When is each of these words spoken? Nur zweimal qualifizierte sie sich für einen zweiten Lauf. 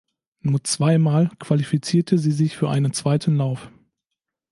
Nur 0.39 0.63
zweimal 0.63 1.29
qualifizierte 1.37 2.17
sie 2.17 2.31
sich 2.31 2.57
für 2.57 2.71
einen 2.71 2.91
zweiten 2.91 3.37
Lauf. 3.37 3.69